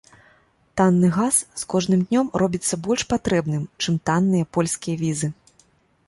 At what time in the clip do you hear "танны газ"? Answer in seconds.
0.79-1.35